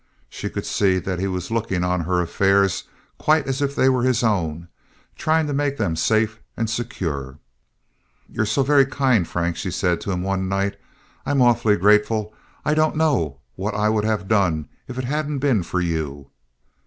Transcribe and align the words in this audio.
She 0.29 0.49
could 0.49 0.65
see 0.65 0.97
that 0.97 1.19
he 1.19 1.27
was 1.27 1.51
looking 1.51 1.83
on 1.83 1.99
her 2.05 2.21
affairs 2.21 2.85
quite 3.19 3.45
as 3.45 3.61
if 3.61 3.75
they 3.75 3.87
were 3.87 4.01
his 4.01 4.23
own, 4.23 4.67
trying 5.15 5.45
to 5.45 5.53
make 5.53 5.77
them 5.77 5.95
safe 5.95 6.39
and 6.57 6.67
secure. 6.67 7.37
"You're 8.27 8.47
so 8.47 8.63
very 8.63 8.87
kind, 8.87 9.27
Frank," 9.27 9.57
she 9.57 9.69
said 9.69 10.01
to 10.01 10.11
him, 10.11 10.23
one 10.23 10.49
night. 10.49 10.75
"I'm 11.23 11.39
awfully 11.39 11.75
grateful. 11.77 12.33
I 12.65 12.73
don't 12.73 12.97
know 12.97 13.41
what 13.55 13.75
I 13.75 13.89
would 13.89 14.03
have 14.05 14.27
done 14.27 14.69
if 14.87 14.97
it 14.97 15.03
hadn't 15.05 15.37
been 15.37 15.61
for 15.61 15.79
you." 15.79 16.31